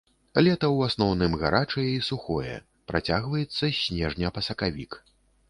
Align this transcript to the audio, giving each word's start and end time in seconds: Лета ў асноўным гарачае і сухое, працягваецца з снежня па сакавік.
Лета 0.45 0.67
ў 0.75 0.77
асноўным 0.91 1.35
гарачае 1.41 1.85
і 1.89 1.99
сухое, 2.07 2.57
працягваецца 2.93 3.55
з 3.61 3.71
снежня 3.83 4.35
па 4.41 4.47
сакавік. 4.51 5.01